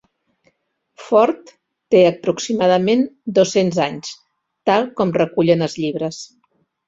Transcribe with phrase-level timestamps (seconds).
[1.07, 1.51] Ford
[1.95, 3.03] té aproximadament
[3.39, 4.15] dos-cents anys,
[4.71, 6.23] tal com recullen els llibres.